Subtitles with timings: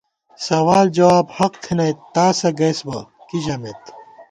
[0.47, 3.83] سوال جواب حق تھنَئیت تاسہ گَئیسبَہ کی ژَمېت